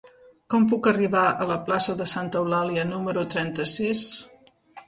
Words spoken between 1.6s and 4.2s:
plaça de Santa Eulàlia número trenta-sis?